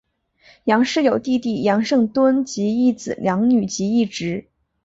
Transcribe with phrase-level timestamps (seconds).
[0.63, 4.47] 杨氏有弟弟杨圣敦及一子两女及一侄。